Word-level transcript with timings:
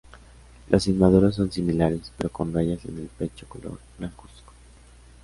Los 0.69 0.87
inmaduros 0.87 1.35
son 1.35 1.51
similares, 1.51 2.11
pero 2.17 2.31
con 2.31 2.51
rayas 2.51 2.83
en 2.85 2.97
el 2.97 3.05
pecho 3.05 3.45
color 3.47 3.77
blancuzco. 3.99 4.51